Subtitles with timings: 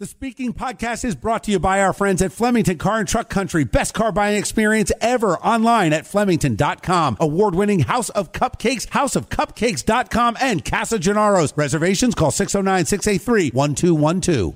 [0.00, 3.28] The Speaking Podcast is brought to you by our friends at Flemington Car and Truck
[3.28, 3.64] Country.
[3.64, 7.18] Best car buying experience ever online at Flemington.com.
[7.20, 11.52] Award winning House of Cupcakes, houseofcupcakes.com, and Casa Gennaro's.
[11.54, 14.54] Reservations call 609 683 1212.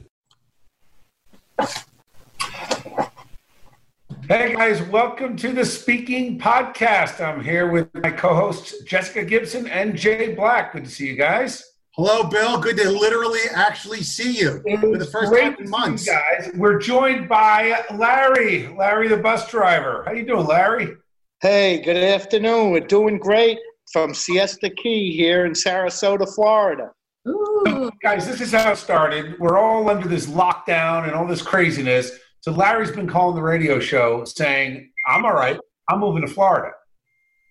[4.27, 7.23] Hey guys, welcome to the Speaking Podcast.
[7.23, 10.73] I'm here with my co hosts, Jessica Gibson and Jay Black.
[10.73, 11.74] Good to see you guys.
[11.97, 12.59] Hello, Bill.
[12.59, 16.07] Good to literally actually see you for the first Great time to in see months.
[16.07, 16.51] you guys.
[16.57, 20.03] We're joined by Larry, Larry the bus driver.
[20.05, 20.97] How you doing, Larry?
[21.41, 22.73] Hey, good afternoon.
[22.73, 23.59] We're doing great
[23.93, 26.91] from Siesta Key here in Sarasota, Florida.
[27.25, 29.39] So, guys, this is how it started.
[29.39, 32.11] We're all under this lockdown and all this craziness.
[32.41, 35.61] So Larry's been calling the radio show saying, I'm all right.
[35.89, 36.73] I'm moving to Florida.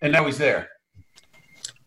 [0.02, 0.68] And now he's there.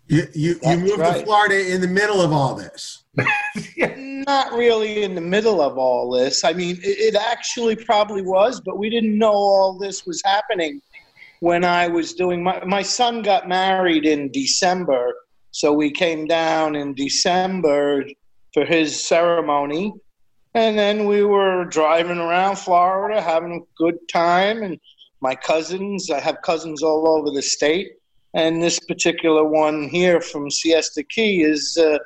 [0.09, 1.25] You, you, you moved to.
[1.25, 3.05] Florida in the middle of all this.
[3.77, 6.45] Not really in the middle of all this.
[6.45, 10.81] I mean, it, it actually probably was, but we didn't know all this was happening
[11.41, 15.15] when I was doing my, my son got married in December.
[15.51, 18.05] So we came down in December
[18.55, 19.93] for his ceremony.
[20.55, 24.63] And then we were driving around Florida, having a good time.
[24.63, 24.79] And
[25.21, 27.93] my cousins, I have cousins all over the state.
[28.37, 31.97] And this particular one here from Siesta Key is uh,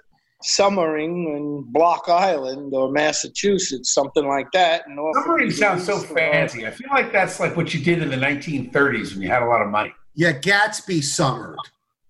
[0.42, 4.86] summering in Block Island or Massachusetts, something like that.
[4.86, 6.64] And off Submarine of sounds so fancy.
[6.68, 9.46] I feel like that's like what you did in the 1930s when you had a
[9.46, 9.92] lot of money.
[10.14, 11.58] Yeah, Gatsby summered.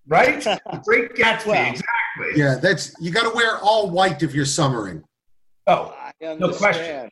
[0.07, 0.43] Right?
[0.85, 1.65] Great Gatsby, Well.
[1.69, 1.87] exactly.
[2.35, 5.03] Yeah, that's you got to wear all white if you're summering.
[5.65, 7.09] Oh, No question.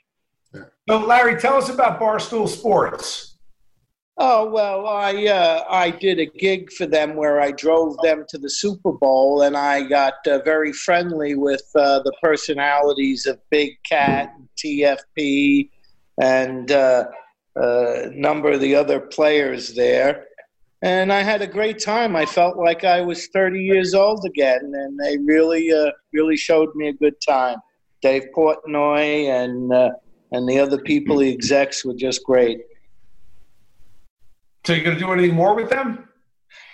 [0.54, 0.70] understand.
[0.88, 3.29] so Larry, tell us about Barstool Sports.
[4.22, 8.38] Oh well, I uh, I did a gig for them where I drove them to
[8.38, 13.78] the Super Bowl, and I got uh, very friendly with uh, the personalities of Big
[13.90, 15.70] Cat, TFP,
[16.22, 17.06] and uh,
[17.56, 20.26] a number of the other players there.
[20.82, 22.18] And I had a great time.
[22.18, 26.76] I felt like I was 30 years old again, and they really uh, really showed
[26.76, 27.56] me a good time.
[28.02, 29.92] Dave Portnoy and uh,
[30.34, 32.60] and the other people, the execs, were just great.
[34.66, 36.10] So you're going to do anything more with them?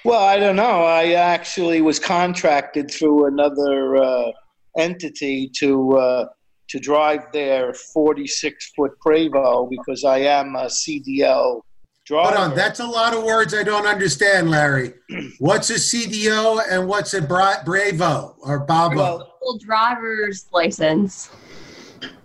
[0.03, 0.83] Well, I don't know.
[0.83, 4.31] I actually was contracted through another uh,
[4.77, 6.25] entity to uh,
[6.67, 11.61] to drive their 46 foot Prevost because I am a CDL
[12.05, 12.35] driver.
[12.35, 14.93] Hold on, that's a lot of words I don't understand, Larry.
[15.39, 18.95] What's a CDO and what's a bra- Bravo or Babo?
[19.41, 21.29] well, driver's license.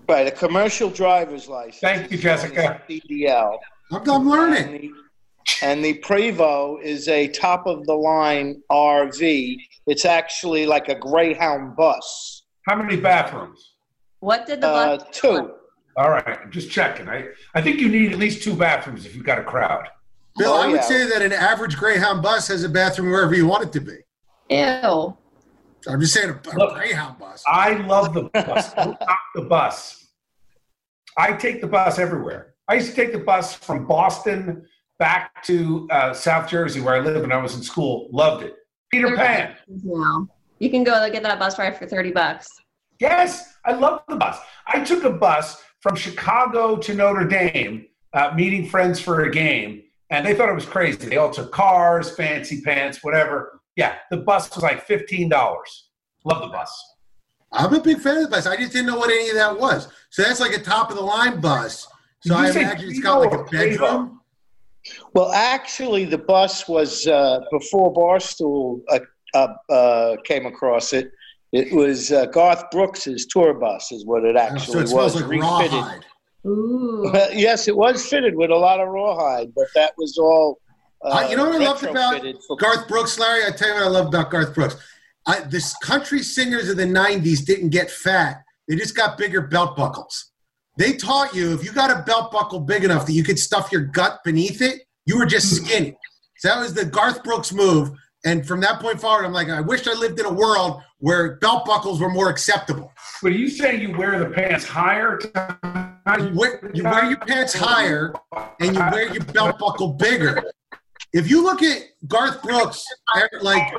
[0.09, 1.81] right, a commercial driver's license.
[1.81, 2.82] Thank you, Jessica.
[2.88, 3.59] CDL.
[3.91, 4.94] I'm, I'm learning.
[5.62, 9.56] And the, and Prevost is a top of the line RV.
[9.87, 12.43] It's actually like a Greyhound bus.
[12.67, 13.75] How many bathrooms?
[14.21, 15.06] What did the Uh, bus?
[15.12, 15.53] two.
[15.97, 17.09] All right, just checking.
[17.09, 19.89] I, I think you need at least two bathrooms if you've got a crowd.
[20.37, 20.81] Bill, Oh, I would yeah.
[20.83, 23.97] say that an average Greyhound bus has a bathroom wherever you want it to be.
[24.50, 25.17] Ew.
[25.89, 26.75] I'm just saying a, a Look.
[26.75, 27.43] Greyhound bus.
[27.47, 28.73] I love the bus.
[29.34, 30.06] The bus.
[31.17, 32.55] I take the bus everywhere.
[32.69, 34.65] I used to take the bus from Boston
[35.00, 38.09] back to uh, South Jersey, where I lived when I was in school.
[38.12, 38.55] Loved it.
[38.93, 39.56] Peter Pan.
[39.83, 40.28] Now
[40.61, 42.47] you can go get that bus ride for thirty bucks.
[43.00, 44.38] Yes, I love the bus.
[44.66, 49.83] I took a bus from Chicago to Notre Dame, uh, meeting friends for a game,
[50.11, 51.09] and they thought it was crazy.
[51.09, 53.61] They all took cars, fancy pants, whatever.
[53.77, 55.88] Yeah, the bus was like fifteen dollars.
[56.25, 56.71] Love the bus.
[57.53, 58.47] I'm a big fan of the bus.
[58.47, 59.88] I just didn't know what any of that was.
[60.11, 61.88] So that's like a top of the line bus.
[62.20, 64.19] So you I say imagine it's got like a Prevo or bedroom.
[65.15, 69.00] Well, actually, the bus was uh, before Barstool uh,
[69.35, 71.12] uh, uh, came across it.
[71.53, 75.15] It was uh, Garth Brooks's tour bus, is what it Oh, actually so it smells
[75.15, 75.23] was.
[75.23, 75.73] like refitted.
[75.73, 76.05] rawhide.
[76.47, 77.11] Ooh.
[77.12, 80.59] Uh, yes, it was fitted with a lot of rawhide, but that was all.
[81.05, 83.44] Uh, Uh, you know what I loved about for- Garth Brooks, Larry?
[83.47, 84.76] I tell you what I love about Garth Brooks.
[85.26, 88.43] I, this country singers of the 90s didn't get fat.
[88.69, 90.30] They just got bigger belt buckles.
[90.76, 93.70] They taught you if you got a belt buckle big enough that you could stuff
[93.72, 95.64] your gut beneath it, you were just hmm.
[95.64, 95.96] skinny.
[96.38, 97.90] So that was the Garth Brooks move.
[98.25, 101.37] And from that point forward, I'm like, I wish I lived in a world where
[101.37, 102.93] belt buckles were more acceptable.
[103.22, 105.19] But are you saying you wear the pants higher
[106.19, 108.12] You wear, you wear your pants higher
[108.61, 110.43] and you wear your belt buckle bigger.
[111.12, 112.84] If you look at Garth Brooks,
[113.40, 113.73] like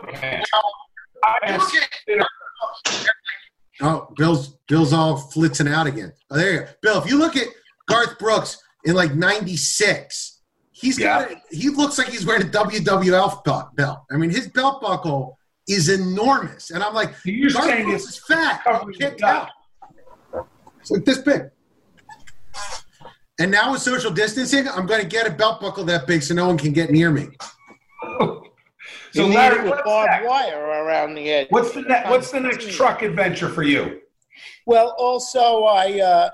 [3.81, 6.13] oh, Bill's Bill's all flitzing out again.
[6.29, 7.01] Oh, there you go, Bill.
[7.03, 7.47] If you look at
[7.87, 10.41] Garth Brooks in like '96,
[10.71, 13.75] he's got he looks like he's wearing a WWF belt.
[13.75, 13.99] belt.
[14.11, 15.37] I mean, his belt buckle
[15.67, 18.63] is enormous, and I'm like, You're Garth Brooks is fat.
[18.99, 19.49] Can't tell.
[20.79, 21.43] It's like this big.
[23.39, 26.35] And now with social distancing, I'm going to get a belt buckle that big so
[26.35, 27.29] no one can get near me.
[29.13, 30.27] So you Larry, with what's barbed next?
[30.27, 31.47] wire around the edge.
[31.49, 34.01] What's the ne- what's the next truck adventure for you?
[34.65, 36.29] Well, also I uh,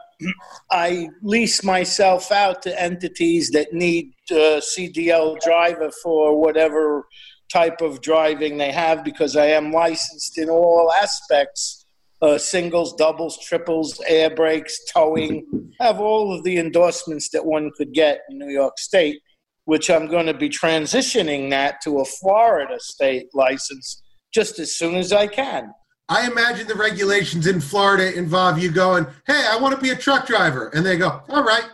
[0.71, 7.05] I lease myself out to entities that need uh, CDL driver for whatever
[7.51, 11.85] type of driving they have because I am licensed in all aspects.
[12.19, 15.45] Uh, singles, doubles, triples, air brakes, towing,
[15.79, 19.21] have all of the endorsements that one could get in New York State,
[19.67, 24.01] which I'm going to be transitioning that to a Florida state license
[24.33, 25.73] just as soon as I can.
[26.07, 29.95] I imagine the regulations in Florida involve you going, "Hey, I want to be a
[29.95, 31.65] truck driver," and they go, "All right."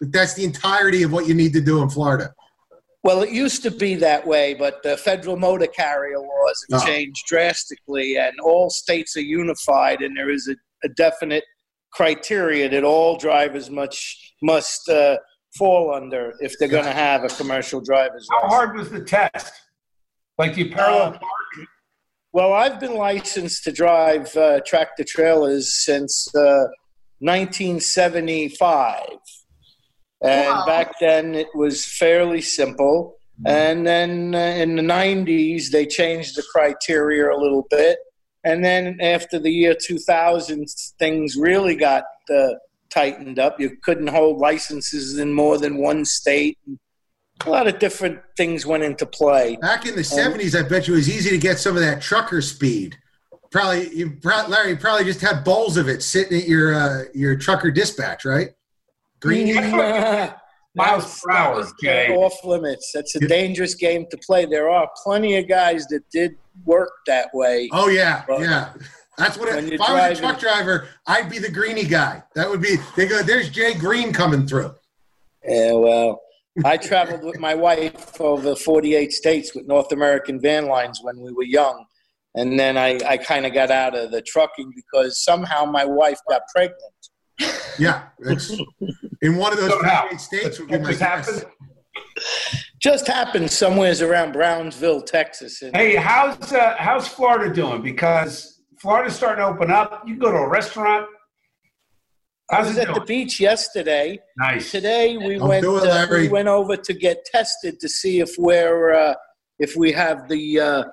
[0.00, 2.32] But that's the entirety of what you need to do in Florida.
[3.04, 6.86] Well, it used to be that way, but the federal motor carrier laws have Oh.
[6.86, 10.56] changed drastically, and all states are unified, and there is a,
[10.86, 11.44] a definite
[11.92, 15.18] criteria that all drivers much must uh,
[15.56, 18.54] fall under if they're going to have a commercial driver's How license.
[18.54, 19.52] hard was the test?
[20.38, 21.18] Like do you parallel Uh,
[22.32, 26.66] Well, I've been licensed to drive uh, tractor trailers since uh,
[27.18, 29.00] 1975.
[30.22, 30.64] And Wow.
[30.66, 33.16] back then it was fairly simple.
[33.46, 37.98] And then uh, in the 90s, they changed the criteria a little bit.
[38.44, 40.66] And then after the year 2000,
[40.98, 42.48] things really got uh,
[42.90, 43.60] tightened up.
[43.60, 46.58] You couldn't hold licenses in more than one state.
[47.46, 49.56] A lot of different things went into play.
[49.56, 52.02] Back in the '70s, I bet you it was easy to get some of that
[52.02, 52.96] trucker speed.
[53.50, 57.36] Probably, you, Larry, you probably just had bowls of it sitting at your uh, your
[57.36, 58.50] trucker dispatch, right?
[59.20, 59.54] Green.
[60.76, 62.14] Miles per hour, Jay.
[62.14, 62.92] Off limits.
[62.94, 64.46] That's a dangerous game to play.
[64.46, 67.68] There are plenty of guys that did work that way.
[67.72, 68.72] Oh yeah, yeah.
[69.20, 69.48] That's what.
[69.48, 72.22] It, you're if I was a truck driver, I'd be the greeny guy.
[72.34, 72.76] That would be.
[72.96, 73.22] They go.
[73.22, 74.74] There's Jay Green coming through.
[75.46, 76.20] Yeah, well,
[76.64, 81.32] I traveled with my wife over 48 states with North American Van Lines when we
[81.32, 81.84] were young.
[82.34, 86.18] And then I, I kind of got out of the trucking because somehow my wife
[86.28, 86.78] got pregnant.
[87.78, 88.02] Yeah,
[89.22, 90.02] in one of those Somehow.
[90.02, 91.44] 48 states would be my just happened?
[92.78, 95.62] Just happened somewheres around Brownsville, Texas.
[95.74, 97.80] Hey, how's uh, how's Florida doing?
[97.82, 98.49] Because
[98.80, 100.02] Florida's starting to open up.
[100.06, 101.06] You can go to a restaurant.
[102.50, 104.18] I was it at the beach yesterday.
[104.38, 104.70] Nice.
[104.70, 108.20] Today we Don't went do it, uh, we went over to get tested to see
[108.20, 109.14] if we're uh,
[109.58, 110.84] if we have the uh,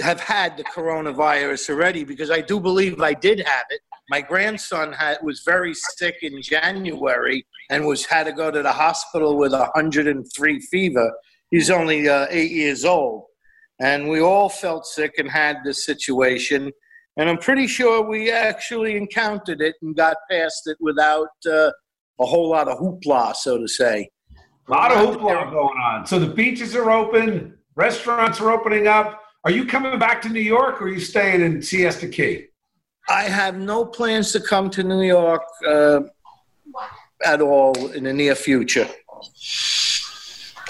[0.00, 3.80] have had the coronavirus already because I do believe I did have it.
[4.10, 8.72] My grandson had was very sick in January and was had to go to the
[8.72, 11.12] hospital with 103 fever.
[11.50, 13.24] He's only uh, eight years old,
[13.80, 16.72] and we all felt sick and had this situation.
[17.16, 21.70] And I'm pretty sure we actually encountered it and got past it without uh,
[22.20, 24.08] a whole lot of hoopla, so to say.
[24.68, 26.06] A lot of hoopla going on.
[26.06, 29.20] So the beaches are open, restaurants are opening up.
[29.44, 32.46] Are you coming back to New York or are you staying in Siesta Key?
[33.08, 36.00] I have no plans to come to New York uh,
[37.24, 38.88] at all in the near future.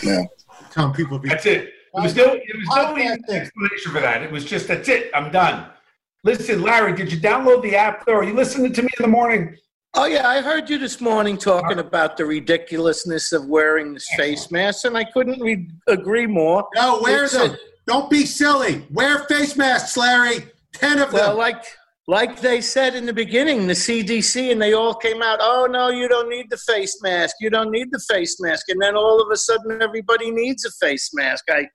[0.02, 0.22] Yeah.
[0.70, 1.28] Telling people be.
[1.28, 1.68] That's it.
[1.94, 4.22] It was no, it was no Podcast explanation for that.
[4.22, 5.10] It was just that's it.
[5.14, 5.66] I'm done.
[6.24, 8.14] Listen, Larry, did you download the app though?
[8.14, 9.56] Are you listening to me in the morning?
[9.94, 11.88] Oh yeah, I heard you this morning talking uh-huh.
[11.88, 16.66] about the ridiculousness of wearing this face mask, and I couldn't re- agree more.
[16.74, 17.56] No, wear them.
[17.86, 18.86] Don't be silly.
[18.90, 20.46] Wear face masks, Larry.
[20.72, 21.38] Ten of Well, them.
[21.38, 21.64] like
[22.06, 25.40] like they said in the beginning, the CDC, and they all came out.
[25.42, 27.36] Oh no, you don't need the face mask.
[27.40, 28.68] You don't need the face mask.
[28.68, 31.44] And then all of a sudden, everybody needs a face mask.
[31.50, 31.66] I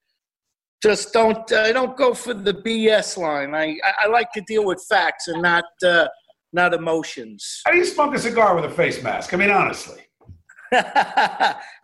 [0.82, 1.52] just don't.
[1.54, 3.54] I don't go for the BS line.
[3.56, 6.08] I I, I like to deal with facts and not uh,
[6.54, 7.62] not emotions.
[7.66, 9.34] How do you smoke a cigar with a face mask?
[9.34, 10.02] I mean, honestly.
[10.72, 10.84] it's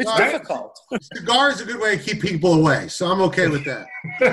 [0.05, 0.17] Right.
[0.31, 0.77] difficult.
[1.01, 3.87] Cigar is a good way to keep people away, so I'm okay with that.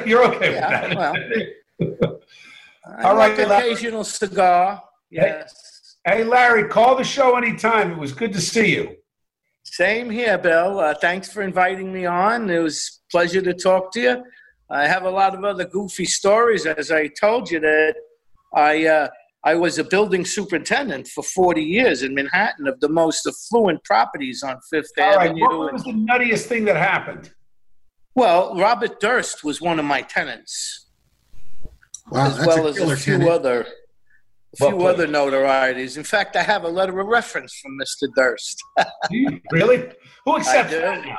[0.07, 2.01] You're okay Yeah, with that.
[2.01, 2.21] well.
[2.99, 4.83] I All like right, occasional cigar.
[5.11, 5.97] Yes.
[6.05, 7.93] Hey, Larry, call the show anytime.
[7.93, 8.97] It was good to see you.
[9.65, 10.81] Same here, Bill.
[10.81, 12.49] Uh, thanks for inviting me on.
[12.51, 14.25] It was a pleasure to talk to you.
[14.71, 17.95] I have a lot of other goofy stories, as I told you that
[18.55, 19.09] I uh,
[19.45, 24.43] I was a building superintendent for 40 years in Manhattan of the most affluent properties
[24.43, 25.41] on Fifth All right, Avenue.
[25.41, 27.33] what was the nuttiest thing that happened?
[28.15, 30.89] Well, Robert Durst was one of my tenants,
[32.11, 33.31] Wow, as that's well a as a few tenant.
[33.31, 34.89] other, a few place?
[34.95, 35.97] other notorieties.
[35.97, 38.09] In fact, I have a letter of reference from Mr.
[38.15, 38.61] Durst.
[39.53, 39.91] Really?
[40.27, 40.81] Who accepts do.
[40.81, 41.19] that now?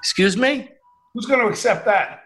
[0.00, 0.68] Excuse me.
[1.14, 2.23] Who's going to accept that?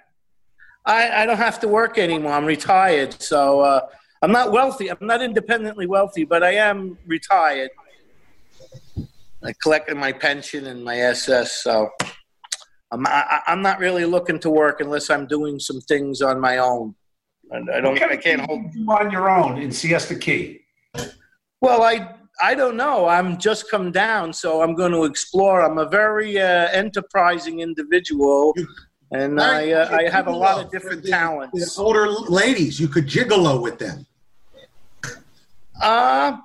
[0.88, 2.32] I, I don't have to work anymore.
[2.32, 3.82] I'm retired, so uh,
[4.22, 4.88] I'm not wealthy.
[4.88, 7.70] I'm not independently wealthy, but I am retired.
[9.44, 11.90] I collected my pension and my SS, so
[12.90, 16.56] I'm I, I'm not really looking to work unless I'm doing some things on my
[16.56, 16.94] own.
[17.50, 17.92] And I don't.
[17.92, 18.74] What kind I can't things hold.
[18.74, 20.62] you on your own in Siesta Key.
[21.60, 23.06] Well, I I don't know.
[23.06, 25.60] I'm just come down, so I'm going to explore.
[25.60, 28.54] I'm a very uh, enterprising individual,
[29.12, 31.74] and I uh, I have a lot of different The- talents.
[31.76, 34.06] the older ladies, you could gigolo with them.
[35.80, 36.36] Uh,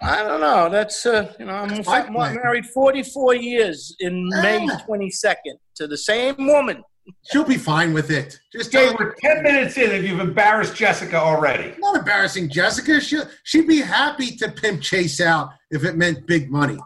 [0.00, 0.68] I don't know.
[0.68, 4.82] That's uh, you know, I'm That's I'm married 44 years in May Ah.
[4.88, 6.82] 22nd to the same woman.
[7.30, 8.38] She'll be fine with it.
[8.52, 11.74] Just Jay, tell her, we're 10 minutes in and you've embarrassed Jessica already.
[11.78, 13.00] not embarrassing Jessica.
[13.00, 16.78] She, she'd be happy to pimp Chase out if it meant big money.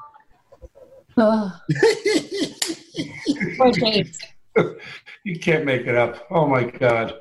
[1.19, 1.53] Oh,
[3.59, 4.19] poor James.
[5.25, 6.25] You can't make it up.
[6.31, 7.15] Oh my God.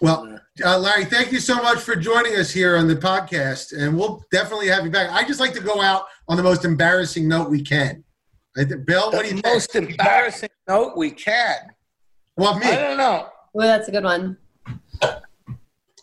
[0.00, 3.96] well, uh, Larry, thank you so much for joining us here on the podcast, and
[3.96, 5.10] we'll definitely have you back.
[5.10, 8.02] I just like to go out on the most embarrassing note we can.
[8.56, 9.54] I think- Bill, what do you The think?
[9.54, 11.56] most embarrassing note we can.
[12.38, 12.66] Well, me.
[12.66, 13.28] I don't know.
[13.52, 14.38] Well, that's a good one.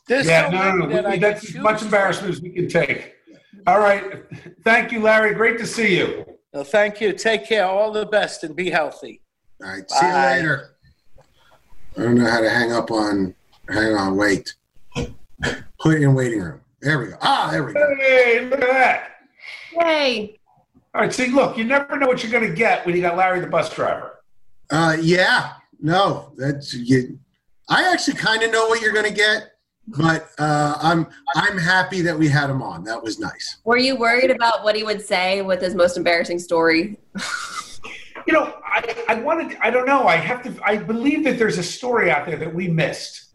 [0.08, 1.18] There's Yeah, so no, no, that no.
[1.18, 1.88] That's as much from.
[1.88, 3.16] embarrassment as we can take.
[3.66, 4.24] All right.
[4.63, 5.34] Thank you, Larry.
[5.34, 6.25] Great to see you.
[6.54, 7.13] Well, thank you.
[7.13, 7.66] Take care.
[7.66, 9.22] All the best and be healthy.
[9.63, 10.72] All right, see you later.
[11.98, 13.34] I don't know how to hang up on.
[13.70, 14.55] Hang on, wait.
[15.79, 16.60] Put in waiting room.
[16.82, 17.17] There we go.
[17.22, 17.96] Ah, there we go.
[17.98, 19.10] Hey, look at that.
[19.79, 20.39] Yay.
[20.93, 21.13] All right.
[21.13, 23.48] See, look, you never know what you're going to get when you got Larry the
[23.48, 24.20] bus driver.
[24.70, 27.17] Uh, yeah, no, that's you.
[27.70, 29.53] I actually kind of know what you're going to get,
[29.88, 32.84] but uh, I'm I'm happy that we had him on.
[32.84, 33.58] That was nice.
[33.63, 36.98] Were you worried about what he would say with his most embarrassing story?
[38.25, 40.08] You know, I, I wanted, I don't know.
[40.08, 43.25] I have to, I believe that there's a story out there that we missed.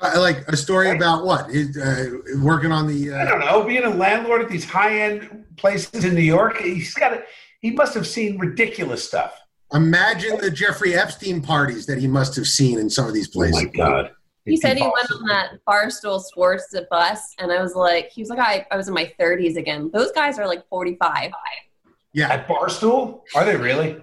[0.00, 1.46] Uh, like a story about what?
[1.50, 2.04] Uh,
[2.40, 3.12] working on the.
[3.12, 6.56] I Uh, don't know, being a landlord at these high end places in New York,
[6.58, 7.22] he's got to,
[7.60, 9.38] he must have seen ridiculous stuff.
[9.72, 13.60] imagine the Jeffrey Epstein parties that he must have seen in some of these places.
[13.60, 14.10] Oh my God.
[14.44, 18.28] He said he went on that Barstool Sports bus, and I was like, he was
[18.28, 19.88] like, I, I was in my 30s again.
[19.94, 21.30] Those guys are like 45.
[22.12, 23.22] Yeah, At Barstool?
[23.34, 23.96] Are they really?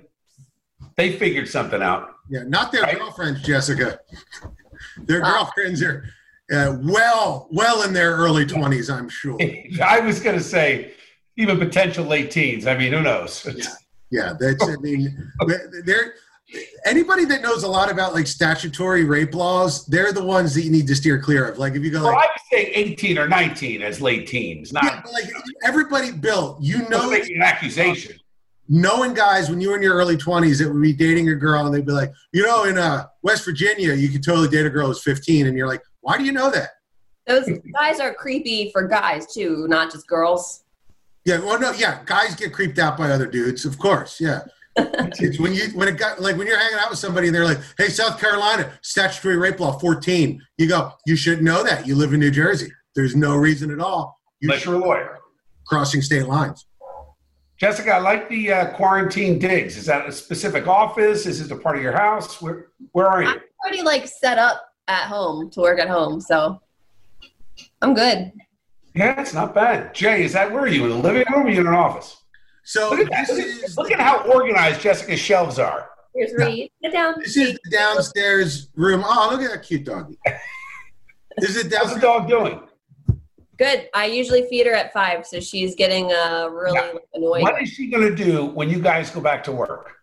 [0.98, 2.16] They figured something out.
[2.30, 2.98] yeah, not their Right.
[2.98, 4.00] girlfriends, Jessica.
[4.98, 5.44] Their Wow.
[5.44, 6.06] girlfriends are
[6.52, 9.38] uh, well, well in their early twenties, I'm sure.
[9.84, 10.94] I was going to say,
[11.38, 12.66] even potential late teens.
[12.66, 13.46] I mean, who knows?
[13.46, 13.66] Yeah,
[14.10, 14.64] yeah that's.
[14.68, 15.32] I mean,
[15.86, 16.14] there.
[16.86, 20.72] Anybody that knows a lot about like statutory rape laws, they're the ones that you
[20.72, 21.58] need to steer clear of.
[21.60, 24.72] Like if you go Well, like, I was saying 18 or 19 as late teens,
[24.74, 25.26] yeah, not but like
[25.64, 28.16] everybody, Bill, you know, making an accusation.
[28.68, 31.66] knowing guys when you were in your early twenties that would be dating a girl
[31.66, 34.70] and they'd be like, you know, in uh, West Virginia, you could totally date a
[34.70, 36.70] girl who's fifteen, and you're like, why do you know that?
[37.28, 40.64] Those guys are creepy for guys, too, not just girls.
[41.26, 44.40] Yeah, well, no, yeah, guys get creeped out by other dudes, of course, yeah.
[44.76, 47.46] It's when you when it got like when you're hanging out with somebody and they're
[47.46, 51.86] like, "Hey, South Carolina statutory rape law 14," you go, "You should know that.
[51.88, 52.72] You live in New Jersey.
[52.96, 55.20] There's no reason at all you Unless you're a lawyer.
[55.68, 56.66] crossing state lines."
[57.60, 59.76] Jessica, I like the uh, quarantine digs.
[59.76, 61.26] Is that a specific office?
[61.26, 62.42] Is it a part of your house?
[62.42, 63.30] Where Where are you?
[63.30, 66.62] I'm already like set up at home to work at home, so
[67.82, 68.32] I'm good.
[68.96, 69.94] Yeah, it's not bad.
[69.94, 71.44] Jay, is that where are you in the living room?
[71.44, 72.19] Or are you in an office?
[72.70, 75.90] So Look at this is look at how organized Jessica's shelves are.
[76.14, 76.70] Here's Reed.
[76.84, 77.16] Sit down.
[77.18, 79.04] this is the downstairs room.
[79.04, 80.20] Oh, look at that cute doggy.
[81.38, 82.02] This is How's the downstairs.
[82.02, 82.60] dog doing?
[83.58, 83.88] Good.
[83.96, 86.92] I usually feed her at five, so she's getting uh, really Yeah.
[87.14, 87.42] annoying.
[87.44, 89.94] What is she going to do when you guys go back to work?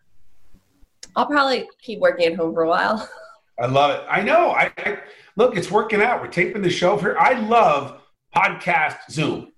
[1.15, 3.07] I'll probably keep working at home for a while.
[3.59, 4.05] I love it.
[4.09, 4.49] I know.
[4.51, 4.97] I, I
[5.37, 5.55] look.
[5.55, 6.21] It's working out.
[6.21, 7.17] We're taping the show for.
[7.19, 8.01] I love
[8.35, 9.53] podcast Zoom.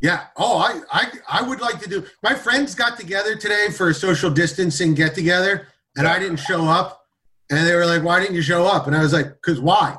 [0.00, 0.26] Yeah.
[0.36, 2.04] Oh, I, I I would like to do.
[2.22, 6.64] My friends got together today for a social distancing get together, and I didn't show
[6.66, 7.02] up.
[7.50, 9.96] And they were like, "Why didn't you show up?" And I was like, "Cause why?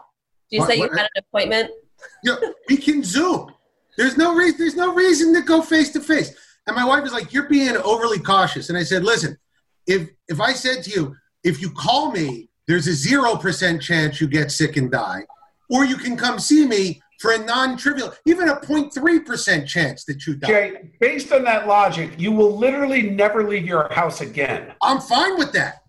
[0.49, 1.71] Do you What- say you had an appointment?
[2.23, 3.51] You know, we can Zoom.
[3.97, 4.57] There's no reason.
[4.59, 6.31] There's no reason to go face to face."
[6.65, 9.37] And my wife was like, "You're being overly cautious." And I said, "Listen,
[9.85, 14.21] if if I said to you, if you call me, there's a zero percent chance
[14.21, 15.25] you get sick and die.
[15.71, 20.35] or you can come see me for a non-trivial, even a 0.3% chance that you
[20.35, 20.47] die.
[20.47, 24.73] Jay, based on that logic, you will literally never leave your house again.
[24.81, 25.83] I'm fine with that.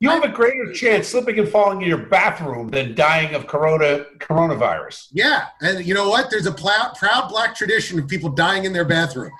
[0.00, 4.06] You have a greater chance slipping and falling in your bathroom than dying of corona
[4.18, 5.08] coronavirus.
[5.12, 6.30] Yeah, and you know what?
[6.30, 9.30] There's a plow, proud black tradition of people dying in their bathroom.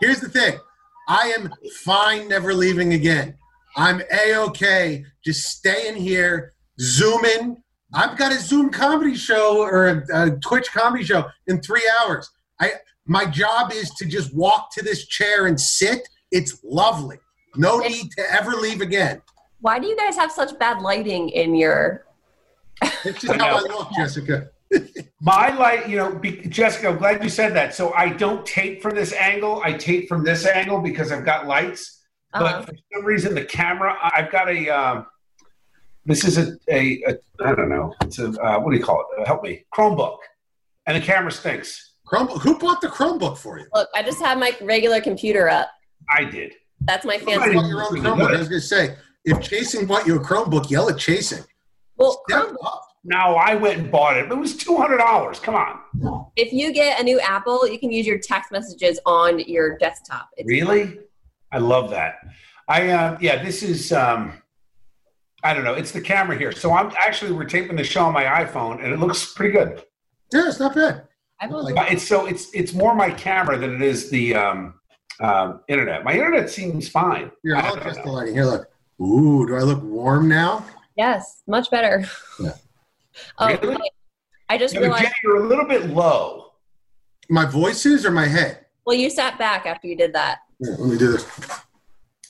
[0.00, 0.58] Here's the thing:
[1.06, 1.52] I am
[1.84, 3.36] fine never leaving again.
[3.76, 7.62] I'm a okay, just staying here, zooming.
[7.92, 12.30] I've got a Zoom comedy show or a, a Twitch comedy show in three hours.
[12.60, 12.72] I
[13.06, 16.08] my job is to just walk to this chair and sit.
[16.32, 17.18] It's lovely.
[17.54, 19.22] No need to ever leave again.
[19.60, 22.06] Why do you guys have such bad lighting in your?
[23.04, 24.50] It's just how I look, Jessica.
[25.20, 27.74] My light, you know, be, Jessica, I'm glad you said that.
[27.74, 29.62] So I don't tape from this angle.
[29.64, 32.02] I tape from this angle because I've got lights.
[32.34, 32.44] Uh-huh.
[32.44, 34.68] But for some reason, the camera, I've got a.
[34.68, 35.06] Um,
[36.06, 37.92] this is a, a, a I don't know.
[38.02, 39.20] It's a uh, what do you call it?
[39.20, 40.18] Uh, help me, Chromebook,
[40.86, 41.94] and the camera stinks.
[42.06, 42.40] Chromebook.
[42.42, 43.66] Who bought the Chromebook for you?
[43.74, 45.68] Look, I just have my regular computer up.
[46.10, 46.54] I did.
[46.82, 47.54] That's my You fancy.
[47.54, 48.34] bought your own Chromebook.
[48.34, 51.42] I was going to say, if Chasing bought you a Chromebook, yell at Chasing.
[51.96, 52.82] Well, Step up.
[53.08, 54.30] No, I went and bought it.
[54.30, 55.38] It was two hundred dollars.
[55.38, 59.38] Come on, if you get a new Apple, you can use your text messages on
[59.40, 60.28] your desktop.
[60.36, 60.98] It's really?
[61.52, 62.16] I love that.
[62.68, 63.92] I uh, yeah, this is.
[63.92, 64.42] Um,
[65.46, 65.74] I don't know.
[65.74, 66.50] It's the camera here.
[66.50, 69.80] So I'm actually we're taping the show on my iPhone, and it looks pretty good.
[70.32, 71.06] Yeah, it's not bad.
[71.40, 74.74] I was But it's so it's it's more my camera than it is the um,
[75.20, 76.02] um, internet.
[76.02, 77.30] My internet seems fine.
[77.44, 78.34] Here, I I'll don't adjust the lighting.
[78.34, 78.68] Here, look.
[79.00, 80.64] Ooh, do I look warm now?
[80.96, 82.04] yes, much better.
[82.40, 82.52] Yeah.
[83.38, 83.90] Oh, Really?
[84.48, 85.02] I just Yeah, but realized.
[85.04, 86.52] Jenny, you're a little bit low.
[87.28, 88.66] My voices or my head?
[88.84, 90.38] Well, you sat back after you did that.
[90.60, 91.26] Here, let me do this.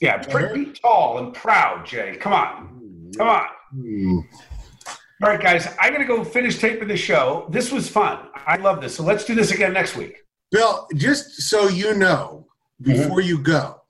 [0.01, 2.15] Yeah, pretty tall and proud, Jay.
[2.19, 2.86] Come on,
[3.17, 3.45] come on.
[3.71, 4.19] Hmm.
[5.23, 7.47] All right, guys, I'm going to go finish taping the show.
[7.49, 8.27] This was fun.
[8.35, 8.95] I love this.
[8.95, 10.23] So let's do this again next week.
[10.51, 12.45] Bill, just so you know,
[12.81, 13.81] before you go,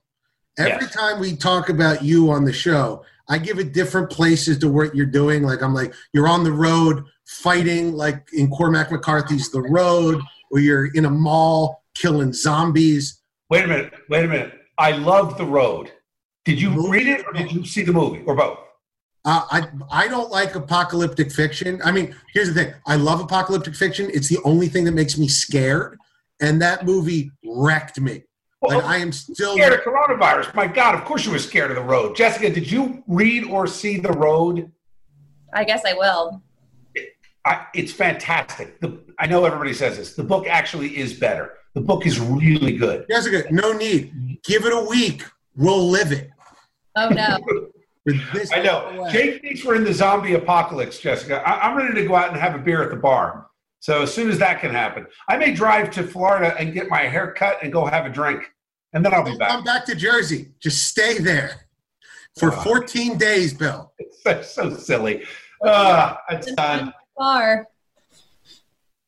[0.57, 0.81] every Mm-hmm.
[0.83, 0.95] Yes.
[0.95, 4.95] time we talk about you on the show, I give it different places to what
[4.95, 5.43] you're doing.
[5.43, 10.59] Like I'm like, you're on the road fighting, like in Cormac McCarthy's The Road, or
[10.59, 13.21] you're in a mall killing zombies.
[13.49, 13.93] Wait a minute.
[14.09, 14.53] Wait a minute.
[14.77, 15.91] I love The Road.
[16.45, 18.59] Did you read it or did you see the movie or both?
[19.27, 21.81] Uh, I I don't like apocalyptic fiction.
[21.83, 24.09] I mean, here's the thing: I love apocalyptic fiction.
[24.13, 25.99] It's the only thing that makes me scared,
[26.39, 28.23] and that movie wrecked me.
[28.61, 29.53] Well, Like I am still.
[29.55, 30.55] scared of coronavirus.
[30.55, 32.15] My God, of course you were scared of The Road.
[32.15, 34.71] Jessica, did you read or see The Road?
[35.53, 36.41] I guess I will.
[37.43, 38.79] I, it's fantastic.
[38.79, 40.15] The, I know everybody says this.
[40.15, 41.55] The book actually is better.
[41.73, 43.05] The book is really good.
[43.09, 44.39] Jessica, no need.
[44.43, 45.23] Give it a week.
[45.57, 46.29] We'll live it.
[46.95, 47.37] Oh no.
[48.07, 49.01] For this I know.
[49.01, 49.11] way.
[49.11, 51.41] Jake thinks we're in the zombie apocalypse, Jessica.
[51.45, 53.47] I, I'm ready to go out and have a beer at the bar.
[53.79, 57.01] So as soon as that can happen, I may drive to Florida and get my
[57.01, 58.43] hair cut and go have a drink,
[58.93, 59.49] and then I'll be Don't back.
[59.49, 60.53] come back to Jersey.
[60.59, 61.67] Just stay there
[62.39, 63.91] for 14 days, Bill.
[64.23, 65.25] That's so silly.
[65.61, 66.93] Uh, it's done.
[67.17, 67.67] Far.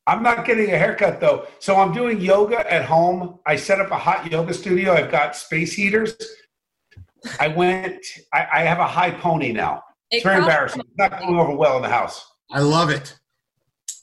[0.06, 1.46] I'm not getting a haircut though.
[1.58, 3.38] So I'm doing yoga at home.
[3.46, 4.92] I set up a hot yoga studio.
[4.92, 6.16] I've got space heaters.
[7.38, 8.04] I went.
[8.32, 9.82] I, I have a high pony now.
[10.10, 10.80] It's very costs- embarrassing.
[10.82, 12.26] It's not going over well in the house.
[12.50, 13.16] I love it.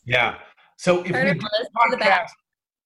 [0.06, 0.36] Yeah.
[0.77, 2.21] So if Turn you around, do let us the back.
[2.27, 2.32] podcast,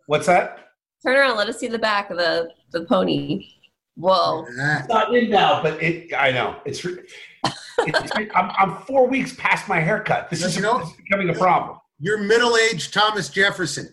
[0.07, 0.69] what's that?
[1.05, 1.37] Turn around.
[1.37, 3.47] Let us see the back of the the pony.
[3.95, 4.45] Whoa.
[4.57, 4.79] Yeah.
[4.79, 6.13] It's not in now, but it.
[6.13, 6.83] I know it's.
[6.85, 10.29] it's I'm, I'm four weeks past my haircut.
[10.29, 11.77] This is, You know- this is becoming a problem.
[11.99, 13.89] You're middle-aged Thomas Jefferson.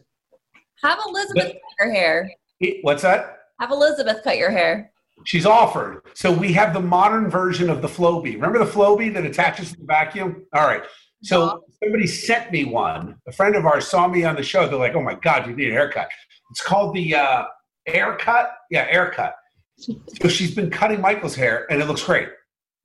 [0.83, 2.31] Have Elizabeth cut your hair.
[2.61, 3.39] It- what's that?
[3.61, 4.93] Have Elizabeth cut your hair.
[5.25, 6.03] She's offered.
[6.15, 8.35] So we have the modern version of the Flowbee.
[8.35, 10.47] Remember the Flowbee that attaches to the vacuum?
[10.55, 10.83] All right.
[11.23, 13.17] So somebody sent me one.
[13.27, 14.69] A friend of ours saw me on the show.
[14.69, 16.09] They're like, "Oh my God, you need a haircut."
[16.51, 17.45] It's called the uh,
[17.87, 18.53] Air Cut.
[18.71, 19.35] Yeah, Air Cut.
[19.77, 22.29] So she's been cutting Michael's hair, and it looks great.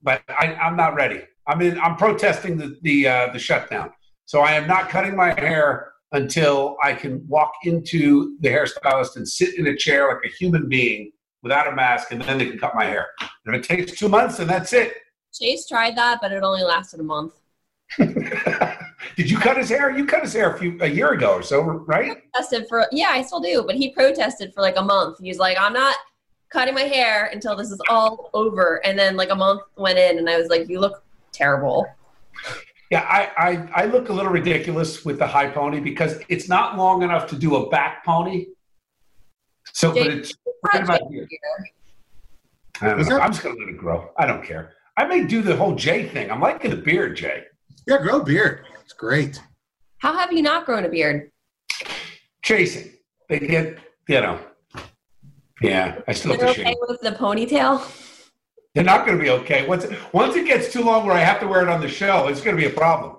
[0.01, 1.21] But I, I'm not ready.
[1.47, 1.79] I'm in.
[1.79, 3.91] I'm protesting the the uh, the shutdown.
[4.25, 9.27] So I am not cutting my hair until I can walk into the hairstylist and
[9.27, 11.11] sit in a chair like a human being
[11.43, 13.09] without a mask, and then they can cut my hair.
[13.45, 14.95] And if it takes two months, then that's it.
[15.33, 17.33] Chase tried that, but it only lasted a month.
[17.97, 19.91] Did you cut his hair?
[19.91, 22.17] You cut his hair a few a year ago or so, right?
[22.33, 25.19] Protested for yeah, I still do, but he protested for like a month.
[25.21, 25.95] He's like, I'm not
[26.49, 28.83] cutting my hair until this is all over.
[28.85, 31.85] And then like a month went in, and I was like, you look terrible.
[32.89, 36.77] Yeah, I, I I look a little ridiculous with the high pony because it's not
[36.77, 38.47] long enough to do a back pony.
[39.73, 40.33] So, but it's
[40.73, 41.27] right about here.
[42.81, 43.03] I don't know.
[43.03, 44.11] That- I'm just gonna let it grow.
[44.17, 44.73] I don't care.
[44.95, 46.31] I may do the whole Jay thing.
[46.31, 47.45] I'm liking the beard, Jay.
[47.87, 48.65] Yeah, grow a beard.
[48.83, 49.41] It's great.
[49.97, 51.31] How have you not grown a beard?
[52.43, 52.91] Chasing.
[53.29, 54.39] They get, you know.
[55.61, 56.75] Yeah, I still have You're to okay shave.
[56.87, 57.81] with the ponytail?
[58.75, 59.65] They're not going to be okay.
[59.65, 62.27] Once once it gets too long where I have to wear it on the show,
[62.27, 63.17] it's going to be a problem.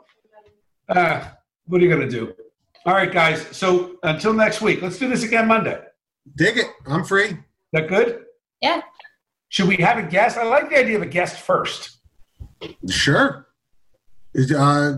[0.88, 1.24] Uh,
[1.66, 2.34] what are you going to do?
[2.86, 3.44] All right, guys.
[3.56, 5.80] So until next week, let's do this again Monday.
[6.36, 6.66] Dig it.
[6.86, 7.36] I'm free.
[7.72, 8.24] That good?
[8.60, 8.80] Yeah.
[9.48, 10.36] Should we have a guest?
[10.36, 11.98] I like the idea of a guest first.
[12.88, 13.46] Sure.
[14.32, 14.96] Is, uh,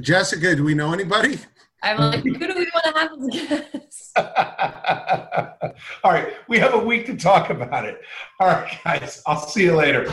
[0.00, 1.38] Jessica, do we know anybody?
[1.82, 4.12] I'm like, who do we want to have as guests?
[6.04, 8.00] All right, we have a week to talk about it.
[8.40, 9.22] All right, guys.
[9.26, 10.12] I'll see you later.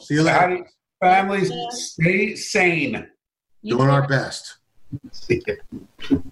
[0.00, 0.38] See you later.
[0.38, 0.62] Howdy,
[1.02, 1.52] families.
[1.70, 3.08] Stay sane.
[3.62, 3.94] You Doing too.
[3.94, 4.58] our best.
[5.10, 5.42] See
[6.08, 6.22] you.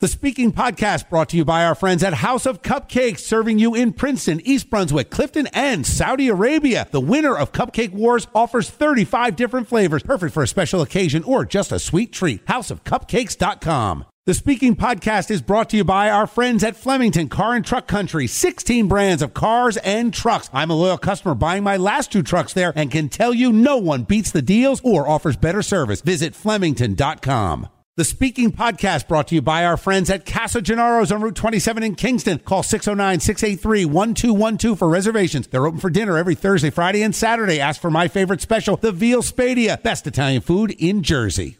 [0.00, 3.74] The Speaking Podcast brought to you by our friends at House of Cupcakes, serving you
[3.74, 6.88] in Princeton, East Brunswick, Clifton, and Saudi Arabia.
[6.90, 11.44] The winner of Cupcake Wars offers 35 different flavors, perfect for a special occasion or
[11.44, 12.46] just a sweet treat.
[12.46, 14.06] HouseofCupcakes.com.
[14.24, 17.86] The Speaking Podcast is brought to you by our friends at Flemington Car and Truck
[17.86, 20.48] Country, 16 brands of cars and trucks.
[20.54, 23.76] I'm a loyal customer buying my last two trucks there and can tell you no
[23.76, 26.00] one beats the deals or offers better service.
[26.00, 27.68] Visit Flemington.com.
[27.96, 31.82] The Speaking Podcast brought to you by our friends at Casa Gennaro's on Route 27
[31.82, 32.38] in Kingston.
[32.38, 35.48] Call 609-683-1212 for reservations.
[35.48, 37.58] They're open for dinner every Thursday, Friday, and Saturday.
[37.58, 41.58] Ask for my favorite special, the Veal Spadia, best Italian food in Jersey.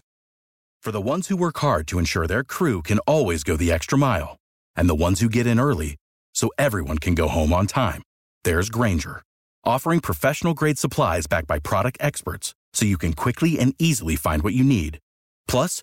[0.80, 3.98] For the ones who work hard to ensure their crew can always go the extra
[3.98, 4.36] mile,
[4.76, 5.96] and the ones who get in early
[6.32, 8.04] so everyone can go home on time,
[8.44, 9.22] there's Grainger,
[9.64, 14.44] offering professional grade supplies backed by product experts so you can quickly and easily find
[14.44, 15.00] what you need.
[15.48, 15.82] Plus,